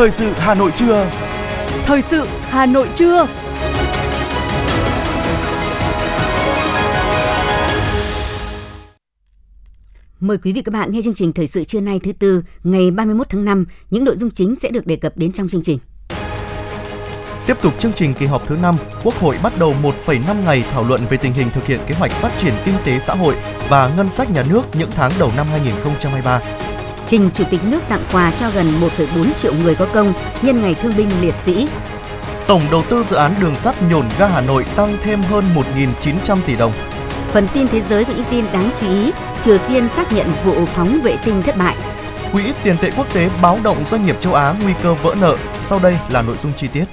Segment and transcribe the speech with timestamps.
[0.00, 1.10] Thời sự Hà Nội trưa.
[1.84, 3.26] Thời sự Hà Nội trưa.
[10.20, 12.90] Mời quý vị các bạn nghe chương trình Thời sự trưa nay thứ tư, ngày
[12.90, 13.66] 31 tháng 5.
[13.90, 15.78] Những nội dung chính sẽ được đề cập đến trong chương trình.
[17.46, 19.74] Tiếp tục chương trình kỳ họp thứ 5, Quốc hội bắt đầu
[20.06, 23.00] 1,5 ngày thảo luận về tình hình thực hiện kế hoạch phát triển kinh tế
[23.00, 23.34] xã hội
[23.68, 26.40] và ngân sách nhà nước những tháng đầu năm 2023.
[27.10, 30.74] Trình Chủ tịch nước tặng quà cho gần 1,4 triệu người có công nhân ngày
[30.74, 31.68] thương binh liệt sĩ.
[32.46, 35.44] Tổng đầu tư dự án đường sắt nhổn ga Hà Nội tăng thêm hơn
[36.02, 36.72] 1.900 tỷ đồng.
[37.32, 40.66] Phần tin thế giới và những tin đáng chú ý, Triều Tiên xác nhận vụ
[40.66, 41.76] phóng vệ tinh thất bại.
[42.32, 45.36] Quỹ tiền tệ quốc tế báo động doanh nghiệp châu Á nguy cơ vỡ nợ.
[45.60, 46.84] Sau đây là nội dung chi tiết.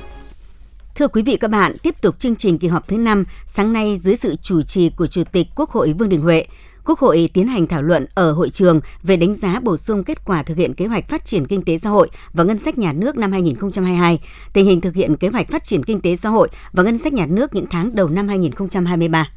[0.98, 4.00] Thưa quý vị các bạn, tiếp tục chương trình kỳ họp thứ 5, sáng nay
[4.02, 6.46] dưới sự chủ trì của Chủ tịch Quốc hội Vương Đình Huệ,
[6.86, 10.26] Quốc hội tiến hành thảo luận ở hội trường về đánh giá bổ sung kết
[10.26, 12.94] quả thực hiện kế hoạch phát triển kinh tế xã hội và ngân sách nhà
[12.94, 14.20] nước năm 2022,
[14.54, 17.14] tình hình thực hiện kế hoạch phát triển kinh tế xã hội và ngân sách
[17.14, 19.30] nhà nước những tháng đầu năm 2023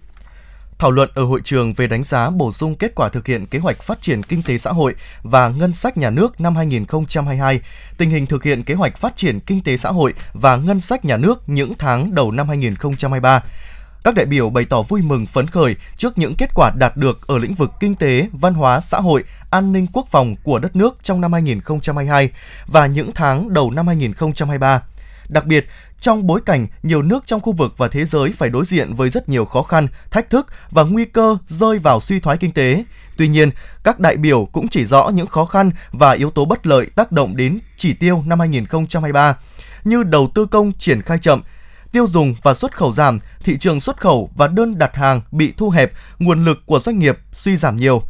[0.81, 3.59] thảo luận ở hội trường về đánh giá bổ sung kết quả thực hiện kế
[3.59, 7.61] hoạch phát triển kinh tế xã hội và ngân sách nhà nước năm 2022,
[7.99, 11.05] tình hình thực hiện kế hoạch phát triển kinh tế xã hội và ngân sách
[11.05, 13.43] nhà nước những tháng đầu năm 2023.
[14.05, 17.27] Các đại biểu bày tỏ vui mừng phấn khởi trước những kết quả đạt được
[17.27, 20.77] ở lĩnh vực kinh tế, văn hóa, xã hội, an ninh quốc phòng của đất
[20.77, 22.31] nước trong năm 2022
[22.67, 24.83] và những tháng đầu năm 2023.
[25.29, 25.67] Đặc biệt,
[26.01, 29.09] trong bối cảnh nhiều nước trong khu vực và thế giới phải đối diện với
[29.09, 32.85] rất nhiều khó khăn, thách thức và nguy cơ rơi vào suy thoái kinh tế.
[33.17, 33.51] Tuy nhiên,
[33.85, 37.13] các đại biểu cũng chỉ rõ những khó khăn và yếu tố bất lợi tác
[37.13, 39.37] động đến chỉ tiêu năm 2023
[39.85, 41.43] như đầu tư công triển khai chậm,
[41.93, 45.53] tiêu dùng và xuất khẩu giảm, thị trường xuất khẩu và đơn đặt hàng bị
[45.57, 48.03] thu hẹp, nguồn lực của doanh nghiệp suy giảm nhiều.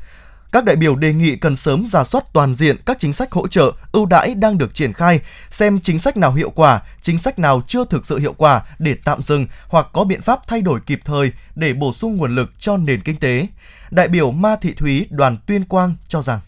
[0.52, 3.48] Các đại biểu đề nghị cần sớm ra soát toàn diện các chính sách hỗ
[3.48, 5.20] trợ, ưu đãi đang được triển khai,
[5.50, 8.94] xem chính sách nào hiệu quả, chính sách nào chưa thực sự hiệu quả để
[9.04, 12.50] tạm dừng hoặc có biện pháp thay đổi kịp thời để bổ sung nguồn lực
[12.58, 13.46] cho nền kinh tế.
[13.90, 16.40] Đại biểu Ma Thị Thúy đoàn Tuyên Quang cho rằng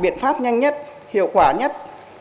[0.00, 0.76] biện pháp nhanh nhất,
[1.12, 1.72] hiệu quả nhất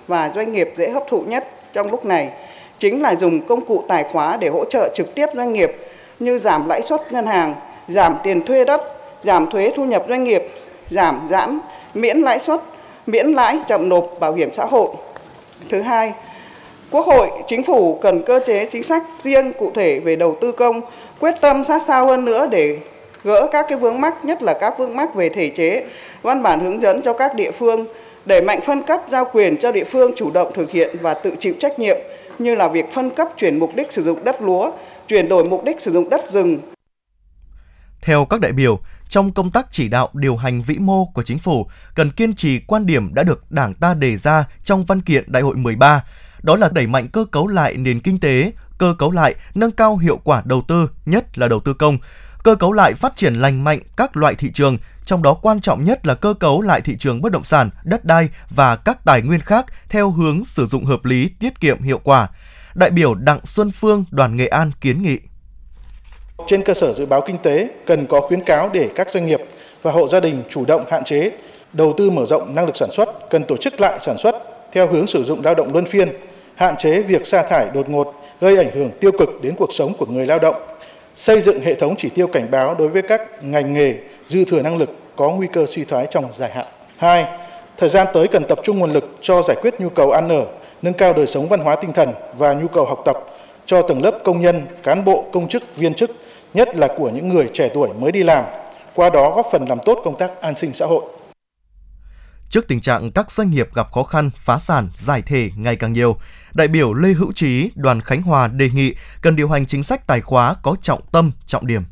[0.08, 2.32] và doanh nghiệp dễ hấp thụ nhất trong lúc này
[2.80, 5.72] chính là dùng công cụ tài khóa để hỗ trợ trực tiếp doanh nghiệp
[6.20, 7.56] như giảm lãi suất ngân hàng,
[7.88, 8.82] giảm tiền thuê đất,
[9.24, 10.44] giảm thuế thu nhập doanh nghiệp,
[10.90, 11.60] giảm giãn,
[11.94, 12.62] miễn lãi suất,
[13.08, 14.88] miễn lãi chậm nộp bảo hiểm xã hội.
[15.70, 16.14] Thứ hai,
[16.92, 20.52] Quốc hội, chính phủ cần cơ chế chính sách riêng cụ thể về đầu tư
[20.52, 20.82] công,
[21.20, 22.78] quyết tâm sát sao hơn nữa để
[23.24, 25.84] gỡ các cái vướng mắc, nhất là các vướng mắc về thể chế,
[26.22, 27.86] văn bản hướng dẫn cho các địa phương,
[28.26, 31.36] để mạnh phân cấp giao quyền cho địa phương chủ động thực hiện và tự
[31.40, 31.98] chịu trách nhiệm
[32.40, 34.72] như là việc phân cấp chuyển mục đích sử dụng đất lúa,
[35.08, 36.60] chuyển đổi mục đích sử dụng đất rừng.
[38.02, 38.80] Theo các đại biểu,
[39.10, 42.60] trong công tác chỉ đạo điều hành vĩ mô của chính phủ cần kiên trì
[42.60, 46.04] quan điểm đã được Đảng ta đề ra trong văn kiện Đại hội 13,
[46.42, 49.98] đó là đẩy mạnh cơ cấu lại nền kinh tế, cơ cấu lại nâng cao
[49.98, 51.98] hiệu quả đầu tư, nhất là đầu tư công,
[52.44, 55.84] cơ cấu lại phát triển lành mạnh các loại thị trường, trong đó quan trọng
[55.84, 59.22] nhất là cơ cấu lại thị trường bất động sản, đất đai và các tài
[59.22, 62.30] nguyên khác theo hướng sử dụng hợp lý, tiết kiệm hiệu quả.
[62.76, 65.20] Đại biểu Đặng Xuân Phương, đoàn Nghệ An kiến nghị.
[66.48, 69.42] Trên cơ sở dự báo kinh tế, cần có khuyến cáo để các doanh nghiệp
[69.82, 71.32] và hộ gia đình chủ động hạn chế
[71.74, 74.36] đầu tư mở rộng năng lực sản xuất, cần tổ chức lại sản xuất
[74.72, 76.10] theo hướng sử dụng lao động luân phiên,
[76.56, 79.94] hạn chế việc sa thải đột ngột gây ảnh hưởng tiêu cực đến cuộc sống
[79.98, 80.56] của người lao động,
[81.16, 83.96] xây dựng hệ thống chỉ tiêu cảnh báo đối với các ngành nghề
[84.28, 86.66] dư thừa năng lực có nguy cơ suy thoái trong dài hạn.
[86.98, 87.26] Hai,
[87.78, 90.46] thời gian tới cần tập trung nguồn lực cho giải quyết nhu cầu ăn ở,
[90.82, 93.18] nâng cao đời sống văn hóa tinh thần và nhu cầu học tập
[93.72, 96.12] cho tầng lớp công nhân, cán bộ, công chức, viên chức,
[96.54, 98.46] nhất là của những người trẻ tuổi mới đi làm,
[98.96, 101.04] qua đó góp phần làm tốt công tác an sinh xã hội.
[102.50, 105.94] Trước tình trạng các doanh nghiệp gặp khó khăn, phá sản, giải thể ngày càng
[105.94, 106.18] nhiều,
[106.54, 110.08] đại biểu Lê Hữu Trí, đoàn Khánh Hòa đề nghị cần điều hành chính sách
[110.08, 111.84] tài khóa có trọng tâm, trọng điểm.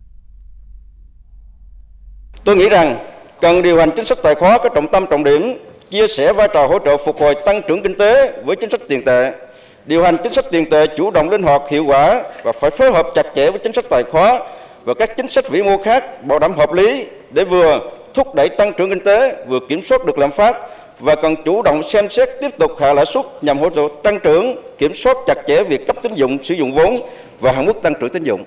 [2.43, 3.09] Tôi nghĩ rằng
[3.41, 5.41] cần điều hành chính sách tài khóa có trọng tâm trọng điểm,
[5.89, 8.81] chia sẻ vai trò hỗ trợ phục hồi tăng trưởng kinh tế với chính sách
[8.87, 9.48] tiền tệ,
[9.89, 12.91] điều hành chính sách tiền tệ chủ động linh hoạt hiệu quả và phải phối
[12.91, 14.39] hợp chặt chẽ với chính sách tài khóa
[14.85, 17.79] và các chính sách vĩ mô khác bảo đảm hợp lý để vừa
[18.13, 20.57] thúc đẩy tăng trưởng kinh tế vừa kiểm soát được lạm phát
[20.99, 24.19] và cần chủ động xem xét tiếp tục hạ lãi suất nhằm hỗ trợ tăng
[24.19, 26.95] trưởng, kiểm soát chặt chẽ việc cấp tín dụng, sử dụng vốn
[27.39, 28.43] và hạn mức tăng trưởng tín dụng.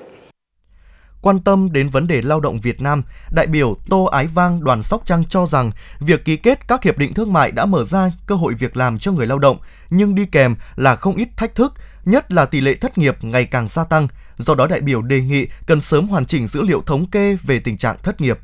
[1.22, 4.82] Quan tâm đến vấn đề lao động Việt Nam, đại biểu Tô Ái Vang đoàn
[4.82, 5.70] Sóc Trăng cho rằng
[6.00, 8.98] việc ký kết các hiệp định thương mại đã mở ra cơ hội việc làm
[8.98, 9.58] cho người lao động,
[9.90, 11.74] nhưng đi kèm là không ít thách thức,
[12.04, 14.08] nhất là tỷ lệ thất nghiệp ngày càng gia tăng.
[14.38, 17.60] Do đó đại biểu đề nghị cần sớm hoàn chỉnh dữ liệu thống kê về
[17.60, 18.38] tình trạng thất nghiệp.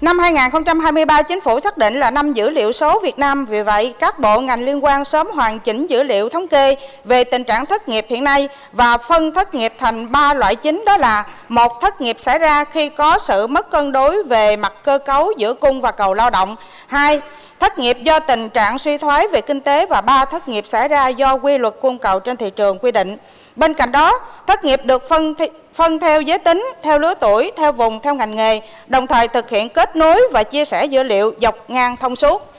[0.00, 3.44] Năm 2023, Chính phủ xác định là năm dữ liệu số Việt Nam.
[3.44, 7.24] Vì vậy, các bộ ngành liên quan sớm hoàn chỉnh dữ liệu thống kê về
[7.24, 10.96] tình trạng thất nghiệp hiện nay và phân thất nghiệp thành 3 loại chính đó
[10.96, 14.98] là một thất nghiệp xảy ra khi có sự mất cân đối về mặt cơ
[14.98, 16.56] cấu giữa cung và cầu lao động.
[16.86, 17.20] Hai,
[17.60, 20.88] thất nghiệp do tình trạng suy thoái về kinh tế và ba thất nghiệp xảy
[20.88, 23.16] ra do quy luật cung cầu trên thị trường quy định.
[23.56, 25.34] Bên cạnh đó, thất nghiệp được phân
[25.74, 29.50] phân theo giới tính, theo lứa tuổi, theo vùng, theo ngành nghề, đồng thời thực
[29.50, 32.50] hiện kết nối và chia sẻ dữ liệu dọc ngang thông suốt.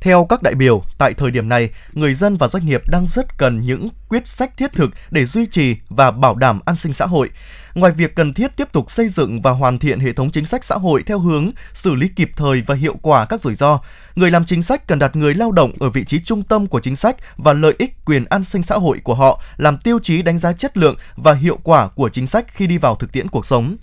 [0.00, 3.38] Theo các đại biểu, tại thời điểm này, người dân và doanh nghiệp đang rất
[3.38, 7.06] cần những quyết sách thiết thực để duy trì và bảo đảm an sinh xã
[7.06, 7.30] hội.
[7.74, 10.64] Ngoài việc cần thiết tiếp tục xây dựng và hoàn thiện hệ thống chính sách
[10.64, 13.80] xã hội theo hướng xử lý kịp thời và hiệu quả các rủi ro,
[14.14, 16.80] người làm chính sách cần đặt người lao động ở vị trí trung tâm của
[16.80, 20.22] chính sách và lợi ích quyền an sinh xã hội của họ làm tiêu chí
[20.22, 23.28] đánh giá chất lượng và hiệu quả của chính sách khi đi vào thực tiễn
[23.28, 23.76] cuộc sống.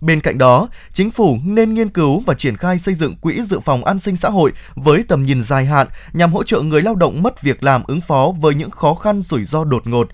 [0.00, 3.60] Bên cạnh đó, chính phủ nên nghiên cứu và triển khai xây dựng quỹ dự
[3.60, 6.94] phòng an sinh xã hội với tầm nhìn dài hạn nhằm hỗ trợ người lao
[6.94, 10.08] động mất việc làm ứng phó với những khó khăn rủi ro đột ngột.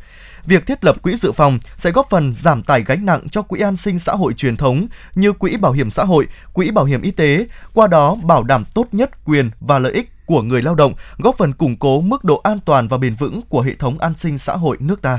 [0.47, 3.61] Việc thiết lập quỹ dự phòng sẽ góp phần giảm tải gánh nặng cho quỹ
[3.61, 7.03] an sinh xã hội truyền thống như quỹ bảo hiểm xã hội, quỹ bảo hiểm
[7.03, 10.75] y tế, qua đó bảo đảm tốt nhất quyền và lợi ích của người lao
[10.75, 13.99] động, góp phần củng cố mức độ an toàn và bền vững của hệ thống
[13.99, 15.19] an sinh xã hội nước ta.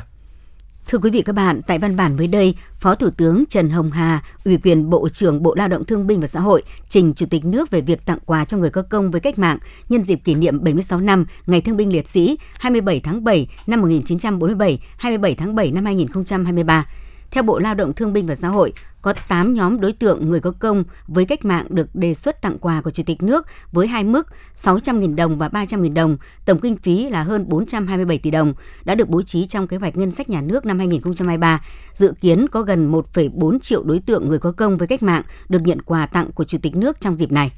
[0.87, 3.91] Thưa quý vị các bạn, tại văn bản mới đây, Phó Thủ tướng Trần Hồng
[3.91, 7.25] Hà, ủy quyền Bộ trưởng Bộ Lao động Thương binh và Xã hội, trình Chủ
[7.29, 9.57] tịch nước về việc tặng quà cho người có công với cách mạng
[9.89, 13.81] nhân dịp kỷ niệm 76 năm Ngày Thương binh Liệt sĩ 27 tháng 7 năm
[13.81, 16.85] 1947, 27 tháng 7 năm 2023.
[17.31, 20.39] Theo Bộ Lao động Thương binh và Xã hội, có 8 nhóm đối tượng người
[20.39, 23.87] có công với cách mạng được đề xuất tặng quà của Chủ tịch nước với
[23.87, 28.53] hai mức 600.000 đồng và 300.000 đồng, tổng kinh phí là hơn 427 tỷ đồng,
[28.83, 31.61] đã được bố trí trong kế hoạch ngân sách nhà nước năm 2023.
[31.93, 35.61] Dự kiến có gần 1,4 triệu đối tượng người có công với cách mạng được
[35.61, 37.51] nhận quà tặng của Chủ tịch nước trong dịp này.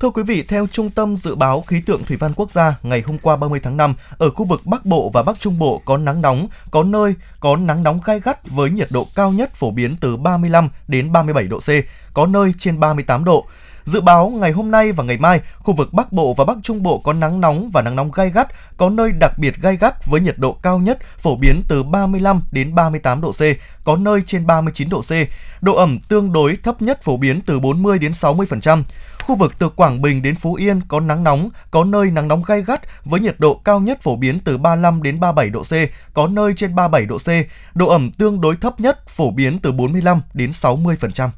[0.00, 3.02] Thưa quý vị, theo Trung tâm Dự báo Khí tượng Thủy văn Quốc gia, ngày
[3.06, 5.96] hôm qua 30 tháng 5, ở khu vực Bắc Bộ và Bắc Trung Bộ có
[5.96, 9.70] nắng nóng, có nơi có nắng nóng gai gắt với nhiệt độ cao nhất phổ
[9.70, 11.68] biến từ 35 đến 37 độ C,
[12.14, 13.46] có nơi trên 38 độ.
[13.84, 16.82] Dự báo ngày hôm nay và ngày mai, khu vực Bắc Bộ và Bắc Trung
[16.82, 20.06] Bộ có nắng nóng và nắng nóng gai gắt, có nơi đặc biệt gai gắt
[20.06, 23.42] với nhiệt độ cao nhất phổ biến từ 35 đến 38 độ C,
[23.84, 25.12] có nơi trên 39 độ C.
[25.60, 28.82] Độ ẩm tương đối thấp nhất phổ biến từ 40 đến 60%.
[29.28, 32.42] Khu vực từ Quảng Bình đến Phú Yên có nắng nóng, có nơi nắng nóng
[32.42, 35.72] gai gắt với nhiệt độ cao nhất phổ biến từ 35 đến 37 độ C,
[36.14, 37.28] có nơi trên 37 độ C.
[37.74, 41.28] Độ ẩm tương đối thấp nhất phổ biến từ 45 đến 60%.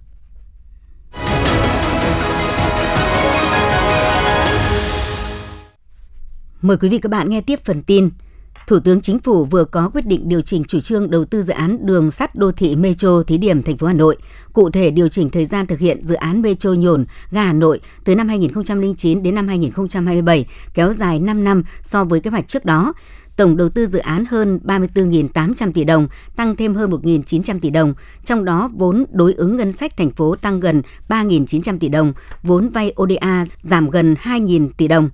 [6.62, 8.10] Mời quý vị các bạn nghe tiếp phần tin.
[8.70, 11.52] Thủ tướng Chính phủ vừa có quyết định điều chỉnh chủ trương đầu tư dự
[11.52, 14.16] án đường sắt đô thị Metro thí điểm thành phố Hà Nội.
[14.52, 17.80] Cụ thể điều chỉnh thời gian thực hiện dự án Metro nhổn ga Hà Nội
[18.04, 22.64] từ năm 2009 đến năm 2027, kéo dài 5 năm so với kế hoạch trước
[22.64, 22.92] đó.
[23.36, 27.94] Tổng đầu tư dự án hơn 34.800 tỷ đồng, tăng thêm hơn 1.900 tỷ đồng,
[28.24, 32.12] trong đó vốn đối ứng ngân sách thành phố tăng gần 3.900 tỷ đồng,
[32.42, 35.10] vốn vay ODA giảm gần 2.000 tỷ đồng.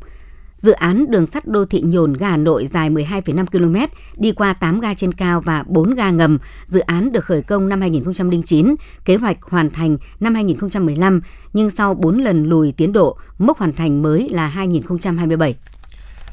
[0.57, 3.77] Dự án đường sắt đô thị nhồn ga Hà Nội dài 12,5 km,
[4.17, 6.39] đi qua 8 ga trên cao và 4 ga ngầm.
[6.67, 8.75] Dự án được khởi công năm 2009,
[9.05, 11.21] kế hoạch hoàn thành năm 2015,
[11.53, 15.55] nhưng sau 4 lần lùi tiến độ, mốc hoàn thành mới là 2027.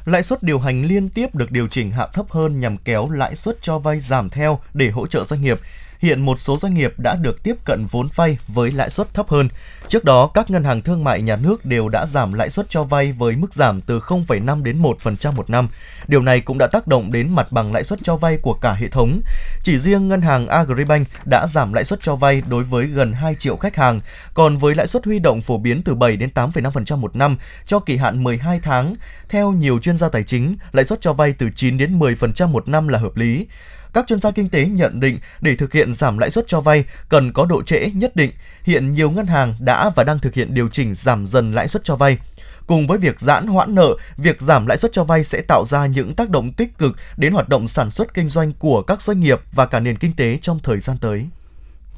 [0.04, 3.36] Lãi suất điều hành liên tiếp được điều chỉnh hạ thấp hơn nhằm kéo lãi
[3.36, 5.60] suất cho vay giảm theo để hỗ trợ doanh nghiệp
[6.04, 9.28] hiện một số doanh nghiệp đã được tiếp cận vốn vay với lãi suất thấp
[9.28, 9.48] hơn.
[9.88, 12.84] Trước đó, các ngân hàng thương mại nhà nước đều đã giảm lãi suất cho
[12.84, 15.68] vay với mức giảm từ 0,5 đến 1% một năm.
[16.06, 18.72] Điều này cũng đã tác động đến mặt bằng lãi suất cho vay của cả
[18.72, 19.20] hệ thống.
[19.62, 23.34] Chỉ riêng ngân hàng Agribank đã giảm lãi suất cho vay đối với gần 2
[23.34, 24.00] triệu khách hàng,
[24.34, 27.80] còn với lãi suất huy động phổ biến từ 7 đến 8,5% một năm cho
[27.80, 28.94] kỳ hạn 12 tháng.
[29.28, 32.68] Theo nhiều chuyên gia tài chính, lãi suất cho vay từ 9 đến 10% một
[32.68, 33.46] năm là hợp lý.
[33.94, 36.84] Các chuyên gia kinh tế nhận định để thực hiện giảm lãi suất cho vay
[37.08, 38.30] cần có độ trễ nhất định.
[38.62, 41.84] Hiện nhiều ngân hàng đã và đang thực hiện điều chỉnh giảm dần lãi suất
[41.84, 42.18] cho vay.
[42.66, 45.86] Cùng với việc giãn hoãn nợ, việc giảm lãi suất cho vay sẽ tạo ra
[45.86, 49.20] những tác động tích cực đến hoạt động sản xuất kinh doanh của các doanh
[49.20, 51.26] nghiệp và cả nền kinh tế trong thời gian tới.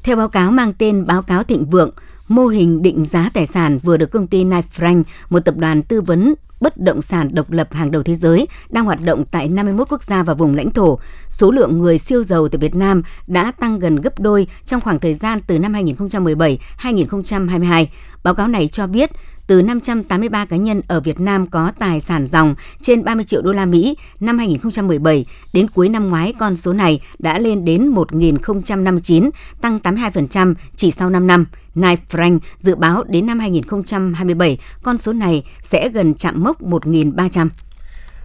[0.03, 1.91] Theo báo cáo mang tên Báo cáo Thịnh Vượng,
[2.27, 5.83] mô hình định giá tài sản vừa được công ty Knight Frank, một tập đoàn
[5.83, 9.47] tư vấn bất động sản độc lập hàng đầu thế giới, đang hoạt động tại
[9.47, 10.99] 51 quốc gia và vùng lãnh thổ.
[11.29, 14.99] Số lượng người siêu giàu tại Việt Nam đã tăng gần gấp đôi trong khoảng
[14.99, 17.85] thời gian từ năm 2017-2022.
[18.23, 19.11] Báo cáo này cho biết
[19.47, 23.51] từ 583 cá nhân ở Việt Nam có tài sản dòng trên 30 triệu đô
[23.51, 29.29] la Mỹ năm 2017 đến cuối năm ngoái con số này đã lên đến 1.059,
[29.61, 31.45] tăng 82% chỉ sau 5 năm.
[31.73, 37.49] Knight Frank dự báo đến năm 2027 con số này sẽ gần chạm mốc 1.300.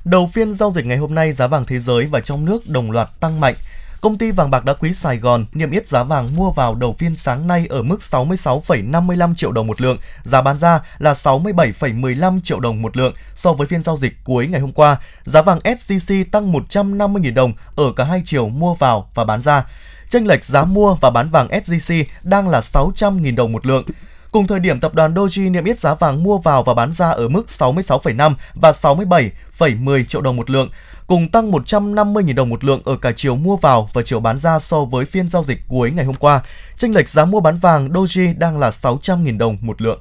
[0.05, 2.91] Đầu phiên giao dịch ngày hôm nay, giá vàng thế giới và trong nước đồng
[2.91, 3.55] loạt tăng mạnh.
[4.03, 6.95] Công ty vàng bạc đá quý Sài Gòn niêm yết giá vàng mua vào đầu
[6.99, 12.41] phiên sáng nay ở mức 66,55 triệu đồng một lượng, giá bán ra là 67,15
[12.41, 14.97] triệu đồng một lượng so với phiên giao dịch cuối ngày hôm qua.
[15.25, 19.65] Giá vàng SJC tăng 150.000 đồng ở cả hai chiều mua vào và bán ra.
[20.09, 23.85] Chênh lệch giá mua và bán vàng SJC đang là 600.000 đồng một lượng.
[24.33, 27.11] Cùng thời điểm, tập đoàn Doji niêm yết giá vàng mua vào và bán ra
[27.11, 30.71] ở mức 66,5 và 67,10 triệu đồng một lượng,
[31.07, 34.59] cùng tăng 150.000 đồng một lượng ở cả chiều mua vào và chiều bán ra
[34.59, 36.43] so với phiên giao dịch cuối ngày hôm qua.
[36.77, 39.99] Chênh lệch giá mua bán vàng Doji đang là 600.000 đồng một lượng.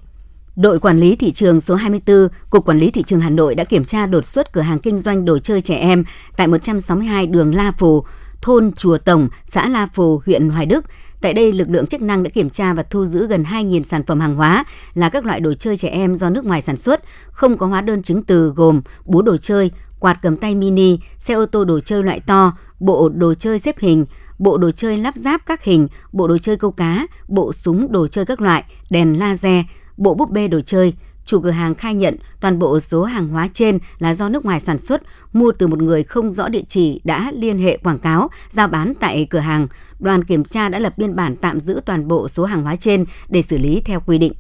[0.56, 3.64] Đội quản lý thị trường số 24, Cục Quản lý Thị trường Hà Nội đã
[3.64, 6.04] kiểm tra đột xuất cửa hàng kinh doanh đồ chơi trẻ em
[6.38, 8.04] tại 162 đường La Phù,
[8.42, 10.86] thôn Chùa Tổng, xã La Phù, huyện Hoài Đức.
[11.22, 14.04] Tại đây, lực lượng chức năng đã kiểm tra và thu giữ gần 2.000 sản
[14.06, 17.04] phẩm hàng hóa là các loại đồ chơi trẻ em do nước ngoài sản xuất,
[17.32, 21.34] không có hóa đơn chứng từ gồm búa đồ chơi, quạt cầm tay mini, xe
[21.34, 24.06] ô tô đồ chơi loại to, bộ đồ chơi xếp hình,
[24.40, 28.08] bộ đồ chơi lắp ráp các hình, bộ đồ chơi câu cá, bộ súng đồ
[28.08, 29.66] chơi các loại, đèn laser,
[29.98, 30.94] bộ búp bê đồ chơi.
[31.32, 34.60] Chủ cửa hàng khai nhận toàn bộ số hàng hóa trên là do nước ngoài
[34.60, 35.02] sản xuất,
[35.34, 38.94] mua từ một người không rõ địa chỉ đã liên hệ quảng cáo, giao bán
[39.00, 39.68] tại cửa hàng.
[40.00, 43.06] Đoàn kiểm tra đã lập biên bản tạm giữ toàn bộ số hàng hóa trên
[43.30, 44.34] để xử lý theo quy định.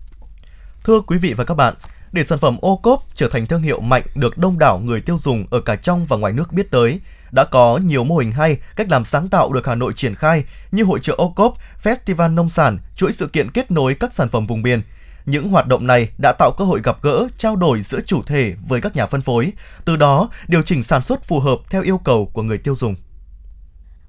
[0.83, 1.73] Thưa quý vị và các bạn,
[2.11, 5.17] để sản phẩm ô cốp trở thành thương hiệu mạnh được đông đảo người tiêu
[5.19, 6.99] dùng ở cả trong và ngoài nước biết tới,
[7.31, 10.43] đã có nhiều mô hình hay, cách làm sáng tạo được Hà Nội triển khai
[10.71, 14.29] như hội trợ ô cốp, festival nông sản, chuỗi sự kiện kết nối các sản
[14.29, 14.81] phẩm vùng miền.
[15.25, 18.53] Những hoạt động này đã tạo cơ hội gặp gỡ, trao đổi giữa chủ thể
[18.67, 19.53] với các nhà phân phối,
[19.85, 22.95] từ đó điều chỉnh sản xuất phù hợp theo yêu cầu của người tiêu dùng.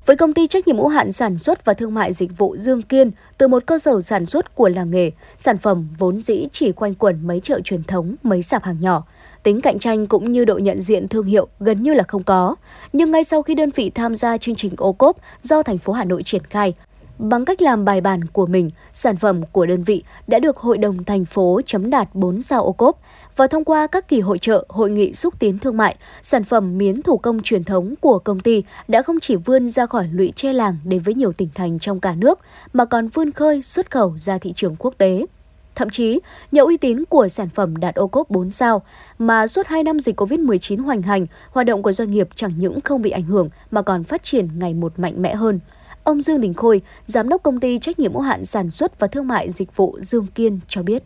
[0.07, 2.83] Với công ty trách nhiệm hữu hạn sản xuất và thương mại dịch vụ Dương
[2.83, 6.73] Kiên, từ một cơ sở sản xuất của làng nghề, sản phẩm vốn dĩ chỉ
[6.73, 9.05] quanh quẩn mấy chợ truyền thống, mấy sạp hàng nhỏ.
[9.43, 12.57] Tính cạnh tranh cũng như độ nhận diện thương hiệu gần như là không có.
[12.93, 15.93] Nhưng ngay sau khi đơn vị tham gia chương trình ô cốp do thành phố
[15.93, 16.75] Hà Nội triển khai,
[17.23, 20.79] Bằng cách làm bài bản của mình, sản phẩm của đơn vị đã được Hội
[20.79, 23.01] đồng thành phố chấm đạt 4 sao ô cốp
[23.37, 26.79] và thông qua các kỳ hội trợ, hội nghị xúc tiến thương mại, sản phẩm
[26.79, 30.33] miến thủ công truyền thống của công ty đã không chỉ vươn ra khỏi lũy
[30.37, 32.39] tre làng đến với nhiều tỉnh thành trong cả nước,
[32.73, 35.27] mà còn vươn khơi xuất khẩu ra thị trường quốc tế.
[35.75, 36.21] Thậm chí,
[36.53, 38.83] nhờ uy tín của sản phẩm đạt ô cốp 4 sao,
[39.19, 42.81] mà suốt 2 năm dịch COVID-19 hoành hành, hoạt động của doanh nghiệp chẳng những
[42.81, 45.61] không bị ảnh hưởng mà còn phát triển ngày một mạnh mẽ hơn.
[46.05, 49.07] Ông Dương Đình Khôi, Giám đốc công ty trách nhiệm hữu hạn sản xuất và
[49.07, 51.03] thương mại dịch vụ Dương Kiên cho biết.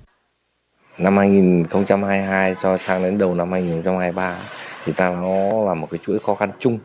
[0.98, 4.36] Năm 2022 so sang đến đầu năm 2023
[4.84, 6.78] thì ta nó là một cái chuỗi khó khăn chung.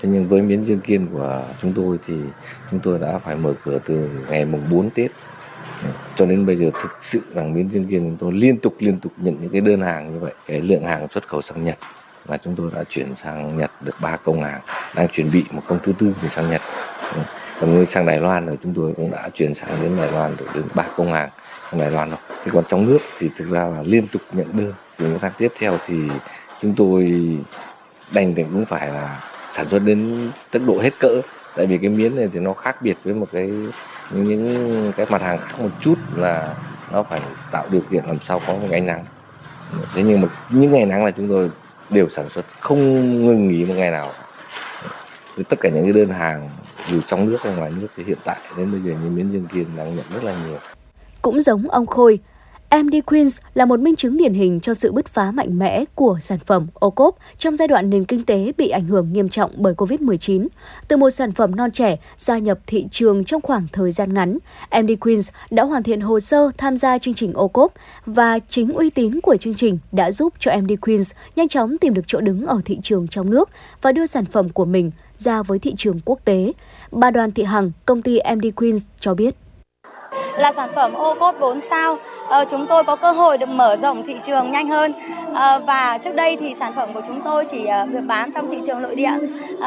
[0.00, 2.14] Thế nhưng với miến Dương Kiên của chúng tôi thì
[2.70, 5.10] chúng tôi đã phải mở cửa từ ngày mùng 4 Tết
[6.16, 9.00] cho đến bây giờ thực sự rằng miến Dương Kiên chúng tôi liên tục liên
[9.00, 10.34] tục nhận những cái đơn hàng như vậy.
[10.46, 11.78] Cái lượng hàng xuất khẩu sang Nhật
[12.28, 14.60] là chúng tôi đã chuyển sang Nhật được ba công hàng
[14.94, 16.60] đang chuẩn bị một công thứ tư để sang Nhật
[17.60, 20.46] còn sang Đài Loan thì chúng tôi cũng đã chuyển sang đến Đài Loan được
[20.54, 21.28] đến ba công hàng
[21.70, 22.18] sang Đài Loan rồi.
[22.44, 24.72] Thì còn trong nước thì thực ra là liên tục nhận đơn.
[24.98, 25.94] Từ những tháng tiếp theo thì
[26.62, 27.22] chúng tôi
[28.12, 31.20] đành thì cũng phải là sản xuất đến tốc độ hết cỡ.
[31.56, 33.46] Tại vì cái miến này thì nó khác biệt với một cái
[34.10, 36.54] những, những cái mặt hàng khác một chút là
[36.92, 39.04] nó phải tạo điều kiện làm sao có một ngày nắng.
[39.94, 41.50] Thế nhưng mà những ngày nắng là chúng tôi
[41.90, 42.80] đều sản xuất không
[43.26, 44.10] ngừng nghỉ một ngày nào.
[45.36, 46.50] Với tất cả những cái đơn hàng
[46.90, 49.46] dù trong nước hay ngoài nước thì hiện tại đến bây giờ như miến dương
[49.52, 50.58] kiên đang nhận rất là nhiều
[51.22, 52.18] cũng giống ông Khôi
[52.82, 56.18] MD Queens là một minh chứng điển hình cho sự bứt phá mạnh mẽ của
[56.20, 59.50] sản phẩm ô cốp trong giai đoạn nền kinh tế bị ảnh hưởng nghiêm trọng
[59.56, 60.46] bởi Covid-19.
[60.88, 64.38] Từ một sản phẩm non trẻ gia nhập thị trường trong khoảng thời gian ngắn,
[64.82, 67.72] MD Queens đã hoàn thiện hồ sơ tham gia chương trình ô cốp
[68.06, 71.94] và chính uy tín của chương trình đã giúp cho MD Queens nhanh chóng tìm
[71.94, 73.50] được chỗ đứng ở thị trường trong nước
[73.82, 76.52] và đưa sản phẩm của mình ra với thị trường quốc tế.
[76.92, 79.34] Bà Đoàn Thị Hằng, công ty MD Queens cho biết
[80.36, 81.98] là sản phẩm ô cốt 4 sao.
[82.28, 84.92] Ờ, chúng tôi có cơ hội được mở rộng thị trường nhanh hơn.
[85.34, 88.50] Ờ, và trước đây thì sản phẩm của chúng tôi chỉ ờ, được bán trong
[88.50, 89.12] thị trường nội địa.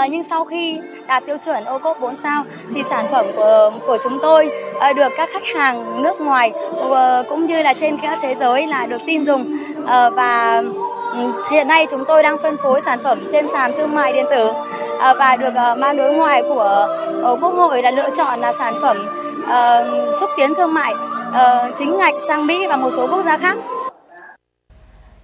[0.09, 2.43] Nhưng sau khi đạt tiêu chuẩn ô cốt 4 sao
[2.75, 4.50] thì sản phẩm của của chúng tôi
[4.95, 6.51] được các khách hàng nước ngoài
[7.29, 9.57] cũng như là trên các thế giới là được tin dùng.
[10.15, 10.63] Và
[11.13, 14.25] ừ, hiện nay chúng tôi đang phân phối sản phẩm trên sàn thương mại điện
[14.31, 14.51] tử
[15.00, 16.88] và được ban đối ngoại của
[17.41, 18.97] Quốc hội là lựa chọn là sản phẩm
[19.47, 20.93] uh, xúc tiến thương mại
[21.29, 23.57] uh, chính ngạch sang Mỹ và một số quốc gia khác.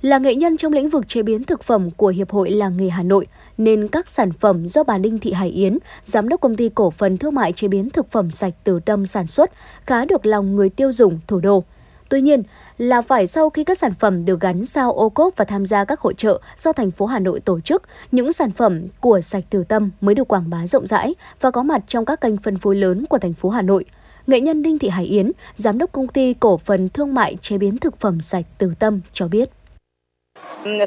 [0.01, 2.89] Là nghệ nhân trong lĩnh vực chế biến thực phẩm của Hiệp hội Làng nghề
[2.89, 3.27] Hà Nội,
[3.57, 6.89] nên các sản phẩm do bà Đinh Thị Hải Yến, giám đốc công ty cổ
[6.89, 9.51] phần thương mại chế biến thực phẩm sạch Từ Tâm sản xuất,
[9.85, 11.63] khá được lòng người tiêu dùng thủ đô.
[12.09, 12.43] Tuy nhiên,
[12.77, 15.85] là phải sau khi các sản phẩm được gắn sao ô cốp và tham gia
[15.85, 19.43] các hội trợ do thành phố Hà Nội tổ chức, những sản phẩm của sạch
[19.49, 22.57] từ tâm mới được quảng bá rộng rãi và có mặt trong các kênh phân
[22.57, 23.85] phối lớn của thành phố Hà Nội.
[24.27, 27.57] Nghệ nhân Đinh Thị Hải Yến, giám đốc công ty cổ phần thương mại chế
[27.57, 29.49] biến thực phẩm sạch Từ Tâm cho biết.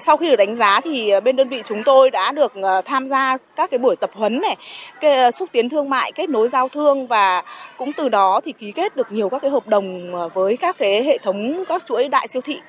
[0.01, 2.83] Sau khi được đánh giá thì ờ, bên đơn vị chúng tôi đã được ờ,
[2.85, 4.57] tham gia các cái buổi tập huấn này,
[5.01, 7.43] cái ờ, xúc tiến thương mại, kết nối giao thương và
[7.79, 11.05] cũng từ đó thì ký kết được nhiều các cái hợp đồng với các cái
[11.05, 12.61] hệ thống các chuỗi đại siêu thị.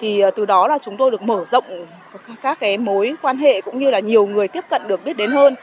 [0.00, 1.64] Thì từ đó là chúng tôi được mở rộng
[2.42, 5.30] các cái mối quan hệ cũng như là nhiều người tiếp cận được biết đến
[5.30, 5.54] hơn.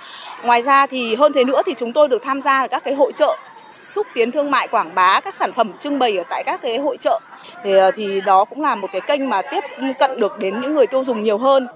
[0.44, 3.12] Ngoài ra thì hơn thế nữa thì chúng tôi được tham gia các cái hội
[3.16, 3.38] trợ
[3.72, 6.78] xúc tiến thương mại quảng bá các sản phẩm trưng bày ở tại các cái
[6.78, 7.20] hội trợ
[7.64, 9.64] thì ờ, thì đó cũng là một cái kênh mà tiếp
[10.00, 11.68] cận được đến những người tiêu dùng nhiều hơn.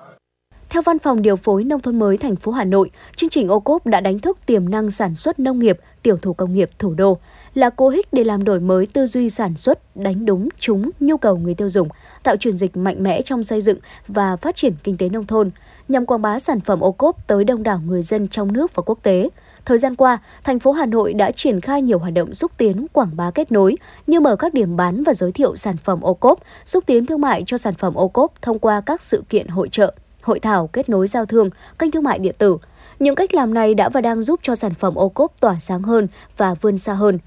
[0.70, 3.60] Theo Văn phòng Điều phối Nông thôn mới thành phố Hà Nội, chương trình ô
[3.60, 6.94] cốp đã đánh thức tiềm năng sản xuất nông nghiệp, tiểu thủ công nghiệp thủ
[6.94, 7.18] đô,
[7.54, 11.18] là cố hích để làm đổi mới tư duy sản xuất, đánh đúng trúng nhu
[11.18, 11.88] cầu người tiêu dùng,
[12.24, 15.52] tạo chuyển dịch mạnh mẽ trong xây dựng và phát triển kinh tế nông thôn,
[15.88, 18.84] nhằm quảng bá sản phẩm ô cốp tới đông đảo người dân trong nước và
[18.86, 19.30] quốc tế–
[19.66, 22.86] Thời gian qua, thành phố Hà Nội đã triển khai nhiều hoạt động xúc tiến
[22.94, 23.76] quảng bá kết nối
[24.08, 27.22] như mở các điểm bán và giới thiệu sản phẩm ô cốp, xúc tiến thương
[27.22, 30.68] mại cho sản phẩm ô cốp thông qua các sự kiện hội trợ, hội thảo
[30.68, 32.58] kết nối giao thương, kênh thương mại điện tử.
[33.00, 35.82] Những cách làm này đã và đang giúp cho sản phẩm ô cốp tỏa sáng
[35.82, 36.08] hơn
[36.38, 37.20] và vươn xa hơn.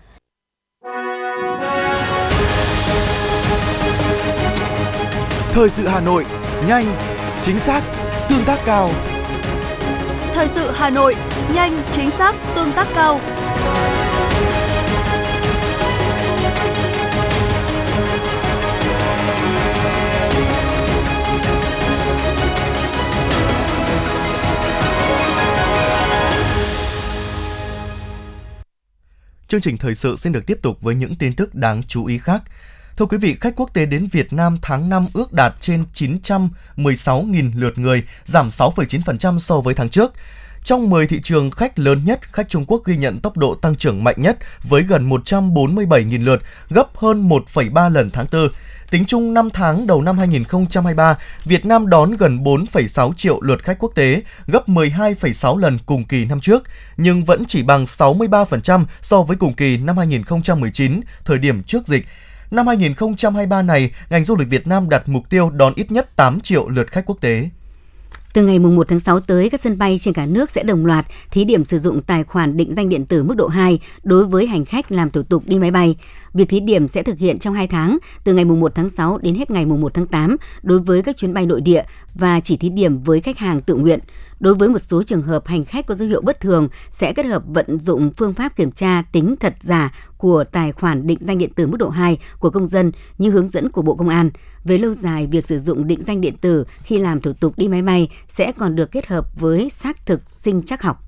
[5.53, 6.27] Thời sự Hà Nội,
[6.69, 6.87] nhanh,
[7.43, 7.83] chính xác,
[8.29, 8.91] tương tác cao.
[10.39, 11.17] Thời sự Hà Nội,
[11.55, 13.21] nhanh, chính xác, tương tác cao.
[29.49, 32.19] Chương trình thời sự xin được tiếp tục với những tin tức đáng chú ý
[32.19, 32.43] khác.
[32.99, 37.51] Thưa quý vị, khách quốc tế đến Việt Nam tháng 5 ước đạt trên 916.000
[37.55, 40.13] lượt người, giảm 6,9% so với tháng trước.
[40.65, 43.77] Trong 10 thị trường khách lớn nhất, khách Trung Quốc ghi nhận tốc độ tăng
[43.77, 48.49] trưởng mạnh nhất với gần 147.000 lượt, gấp hơn 1,3 lần tháng 4.
[48.91, 53.79] Tính chung 5 tháng đầu năm 2023, Việt Nam đón gần 4,6 triệu lượt khách
[53.79, 56.63] quốc tế, gấp 12,6 lần cùng kỳ năm trước,
[56.97, 62.07] nhưng vẫn chỉ bằng 63% so với cùng kỳ năm 2019, thời điểm trước dịch.
[62.51, 66.41] Năm 2023 này, ngành du lịch Việt Nam đặt mục tiêu đón ít nhất 8
[66.41, 67.49] triệu lượt khách quốc tế.
[68.33, 71.07] Từ ngày 1 tháng 6 tới, các sân bay trên cả nước sẽ đồng loạt
[71.31, 74.47] thí điểm sử dụng tài khoản định danh điện tử mức độ 2 đối với
[74.47, 75.97] hành khách làm thủ tục đi máy bay.
[76.35, 79.35] Việc thí điểm sẽ thực hiện trong 2 tháng, từ ngày 1 tháng 6 đến
[79.35, 81.83] hết ngày 1 tháng 8 đối với các chuyến bay nội địa
[82.15, 84.01] và chỉ thí điểm với khách hàng tự nguyện.
[84.41, 87.27] Đối với một số trường hợp hành khách có dấu hiệu bất thường sẽ kết
[87.27, 91.39] hợp vận dụng phương pháp kiểm tra tính thật giả của tài khoản định danh
[91.39, 94.31] điện tử mức độ 2 của công dân như hướng dẫn của Bộ Công an.
[94.65, 97.69] Về lâu dài, việc sử dụng định danh điện tử khi làm thủ tục đi
[97.69, 101.05] máy bay sẽ còn được kết hợp với xác thực sinh chắc học.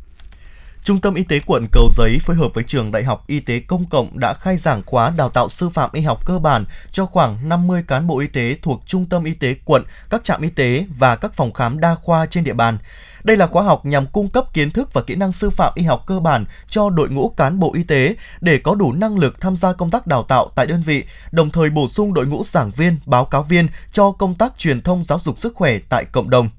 [0.85, 3.61] Trung tâm Y tế quận Cầu Giấy phối hợp với trường Đại học Y tế
[3.61, 7.07] Công cộng đã khai giảng khóa đào tạo sư phạm y học cơ bản cho
[7.07, 10.51] khoảng 50 cán bộ y tế thuộc Trung tâm Y tế quận, các trạm y
[10.51, 12.79] tế và các phòng khám đa khoa trên địa bàn.
[13.25, 15.83] Đây là khóa học nhằm cung cấp kiến thức và kỹ năng sư phạm y
[15.83, 19.41] học cơ bản cho đội ngũ cán bộ y tế để có đủ năng lực
[19.41, 22.45] tham gia công tác đào tạo tại đơn vị, đồng thời bổ sung đội ngũ
[22.45, 26.05] giảng viên, báo cáo viên cho công tác truyền thông giáo dục sức khỏe tại
[26.13, 26.51] cộng đồng.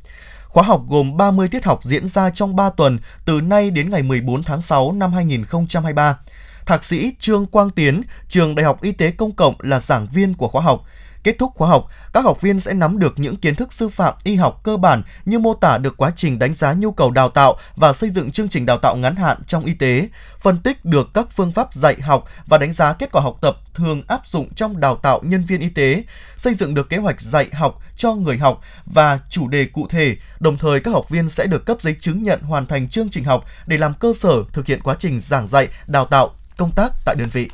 [0.47, 4.04] Khóa học gồm 30 tiết học diễn ra trong 3 tuần từ nay đến ngày
[4.04, 6.17] 14 tháng 6 năm 2023.
[6.65, 10.34] Thạc sĩ Trương Quang Tiến, trường Đại học Y tế Công cộng là giảng viên
[10.34, 10.84] của khóa học.
[11.23, 14.13] Kết thúc khóa học, các học viên sẽ nắm được những kiến thức sư phạm
[14.23, 17.29] y học cơ bản như mô tả được quá trình đánh giá nhu cầu đào
[17.29, 20.86] tạo và xây dựng chương trình đào tạo ngắn hạn trong y tế, phân tích
[20.86, 24.27] được các phương pháp dạy học và đánh giá kết quả học tập thường áp
[24.27, 26.03] dụng trong đào tạo nhân viên y tế,
[26.38, 30.15] xây dựng được kế hoạch dạy học cho người học và chủ đề cụ thể,
[30.39, 33.23] đồng thời các học viên sẽ được cấp giấy chứng nhận hoàn thành chương trình
[33.23, 36.91] học để làm cơ sở thực hiện quá trình giảng dạy, đào tạo, công tác
[37.05, 37.49] tại đơn vị.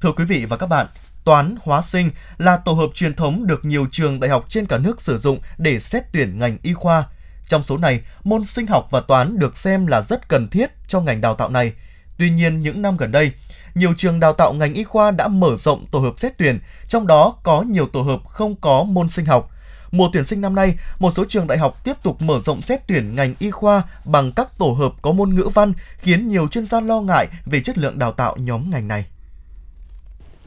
[0.00, 0.86] Thưa quý vị và các bạn,
[1.24, 4.78] toán, hóa sinh là tổ hợp truyền thống được nhiều trường đại học trên cả
[4.78, 7.04] nước sử dụng để xét tuyển ngành y khoa.
[7.48, 11.00] Trong số này, môn sinh học và toán được xem là rất cần thiết cho
[11.00, 11.72] ngành đào tạo này.
[12.18, 13.32] Tuy nhiên, những năm gần đây,
[13.74, 16.58] nhiều trường đào tạo ngành y khoa đã mở rộng tổ hợp xét tuyển,
[16.88, 19.50] trong đó có nhiều tổ hợp không có môn sinh học.
[19.92, 22.86] Mùa tuyển sinh năm nay, một số trường đại học tiếp tục mở rộng xét
[22.86, 26.64] tuyển ngành y khoa bằng các tổ hợp có môn ngữ văn, khiến nhiều chuyên
[26.64, 29.04] gia lo ngại về chất lượng đào tạo nhóm ngành này.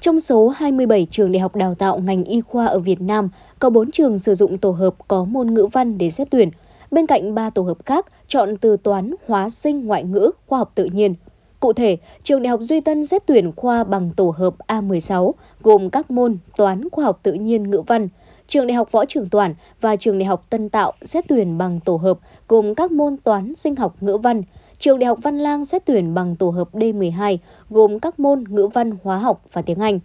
[0.06, 3.70] Trong số 27 trường đại học đào tạo ngành y khoa ở Việt Nam, có
[3.70, 6.50] 4 trường sử dụng tổ hợp có môn ngữ văn để xét tuyển.
[6.91, 10.72] Bên cạnh 3 tổ hợp khác chọn từ toán, hóa sinh, ngoại ngữ, khoa học
[10.76, 11.15] tự nhiên.
[11.60, 15.89] Cụ thể, trường Đại học Duy Tân xét tuyển khoa bằng tổ hợp A16 gồm
[15.89, 18.08] các môn toán, khoa học tự nhiên, ngữ văn.
[18.48, 21.80] Trường Đại học Võ Trường Toản và Trường Đại học Tân Tạo xét tuyển bằng
[21.80, 24.41] tổ hợp gồm các môn toán, sinh học, ngữ văn.
[24.80, 27.38] Trường Đại học Văn Lang xét tuyển bằng tổ hợp D12
[27.70, 30.00] gồm các môn ngữ văn, hóa học và tiếng Anh.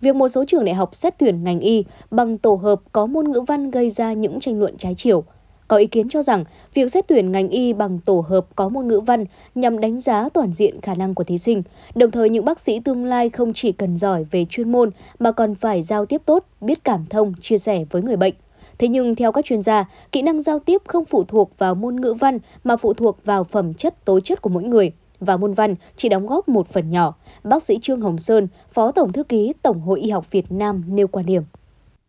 [0.00, 3.30] Việc một số trường đại học xét tuyển ngành y bằng tổ hợp có môn
[3.30, 5.24] ngữ văn gây ra những tranh luận trái chiều.
[5.68, 8.88] Có ý kiến cho rằng việc xét tuyển ngành y bằng tổ hợp có môn
[8.88, 11.62] ngữ văn nhằm đánh giá toàn diện khả năng của thí sinh.
[11.94, 15.32] Đồng thời những bác sĩ tương lai không chỉ cần giỏi về chuyên môn mà
[15.32, 18.34] còn phải giao tiếp tốt, biết cảm thông, chia sẻ với người bệnh.
[18.78, 22.00] Thế nhưng theo các chuyên gia, kỹ năng giao tiếp không phụ thuộc vào môn
[22.00, 25.52] ngữ văn mà phụ thuộc vào phẩm chất tố chất của mỗi người và môn
[25.52, 27.14] văn chỉ đóng góp một phần nhỏ.
[27.44, 30.84] Bác sĩ Trương Hồng Sơn, Phó Tổng Thư ký Tổng hội Y học Việt Nam
[30.88, 31.42] nêu quan điểm.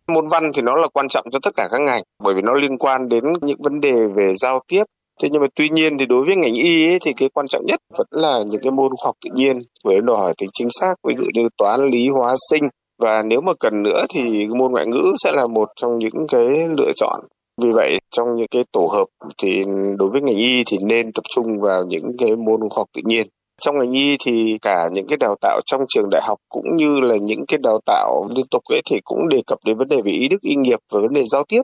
[0.07, 2.53] Môn văn thì nó là quan trọng cho tất cả các ngành bởi vì nó
[2.53, 4.83] liên quan đến những vấn đề về giao tiếp.
[5.21, 7.65] Thế nhưng mà tuy nhiên thì đối với ngành y ấy, thì cái quan trọng
[7.65, 10.67] nhất vẫn là những cái môn khoa học tự nhiên với đòi hỏi tính chính
[10.81, 12.63] xác ví dụ như toán, lý, hóa, sinh
[12.97, 16.45] và nếu mà cần nữa thì môn ngoại ngữ sẽ là một trong những cái
[16.77, 17.21] lựa chọn
[17.61, 19.05] vì vậy trong những cái tổ hợp
[19.37, 19.63] thì
[19.97, 23.01] đối với ngành y thì nên tập trung vào những cái môn khoa học tự
[23.05, 23.27] nhiên
[23.61, 26.99] trong ngành y thì cả những cái đào tạo trong trường đại học cũng như
[26.99, 30.01] là những cái đào tạo liên tục ấy thì cũng đề cập đến vấn đề
[30.05, 31.61] về ý đức y nghiệp và vấn đề giao tiếp.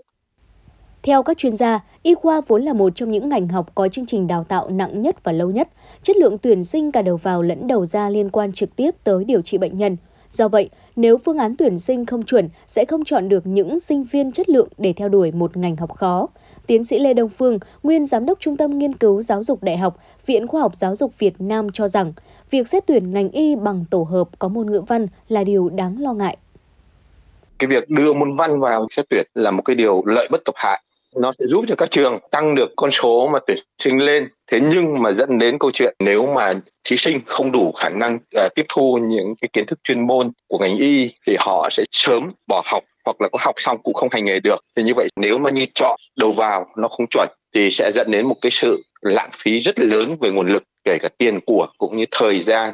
[1.03, 4.05] Theo các chuyên gia, y khoa vốn là một trong những ngành học có chương
[4.05, 5.69] trình đào tạo nặng nhất và lâu nhất.
[6.03, 9.23] Chất lượng tuyển sinh cả đầu vào lẫn đầu ra liên quan trực tiếp tới
[9.23, 9.97] điều trị bệnh nhân–
[10.31, 10.69] Do vậy,
[11.01, 14.49] nếu phương án tuyển sinh không chuẩn sẽ không chọn được những sinh viên chất
[14.49, 16.27] lượng để theo đuổi một ngành học khó.
[16.67, 19.77] Tiến sĩ Lê Đông Phương, nguyên giám đốc Trung tâm Nghiên cứu Giáo dục Đại
[19.77, 22.13] học, Viện Khoa học Giáo dục Việt Nam cho rằng,
[22.49, 25.99] việc xét tuyển ngành y bằng tổ hợp có môn ngữ văn là điều đáng
[25.99, 26.37] lo ngại.
[27.59, 30.55] Cái việc đưa môn văn vào xét tuyển là một cái điều lợi bất cập
[30.57, 30.81] hại
[31.15, 34.27] nó sẽ giúp cho các trường tăng được con số mà tuyển sinh lên.
[34.51, 38.15] Thế nhưng mà dẫn đến câu chuyện nếu mà thí sinh không đủ khả năng
[38.15, 41.83] uh, tiếp thu những cái kiến thức chuyên môn của ngành y thì họ sẽ
[41.91, 44.65] sớm bỏ học hoặc là có học xong cũng không hành nghề được.
[44.75, 48.11] Thì như vậy nếu mà như chọn đầu vào nó không chuẩn thì sẽ dẫn
[48.11, 51.67] đến một cái sự lãng phí rất lớn về nguồn lực kể cả tiền của
[51.77, 52.73] cũng như thời gian.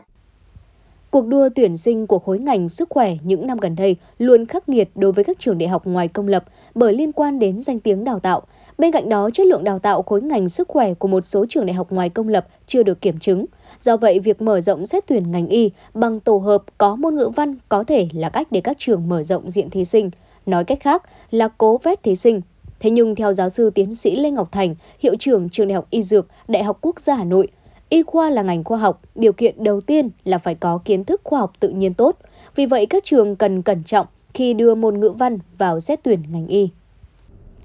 [1.12, 4.70] Cuộc đua tuyển sinh của khối ngành sức khỏe những năm gần đây luôn khắc
[4.70, 7.80] nghiệt đối với các trường đại học ngoài công lập bởi liên quan đến danh
[7.80, 8.42] tiếng đào tạo.
[8.78, 11.66] Bên cạnh đó, chất lượng đào tạo khối ngành sức khỏe của một số trường
[11.66, 13.46] đại học ngoài công lập chưa được kiểm chứng.
[13.82, 17.30] Do vậy, việc mở rộng xét tuyển ngành y bằng tổ hợp có môn ngữ
[17.36, 20.12] văn có thể là cách để các trường mở rộng diện thí sinh.
[20.46, 22.42] Nói cách khác là cố vét thí sinh.
[22.80, 25.88] Thế nhưng theo giáo sư tiến sĩ Lê Ngọc Thành, hiệu trưởng trường Đại học
[25.90, 27.48] Y Dược, Đại học Quốc gia Hà Nội,
[27.90, 31.22] Y khoa là ngành khoa học, điều kiện đầu tiên là phải có kiến thức
[31.24, 32.18] khoa học tự nhiên tốt.
[32.56, 36.24] Vì vậy các trường cần cẩn trọng khi đưa môn ngữ văn vào xét tuyển
[36.32, 36.70] ngành y.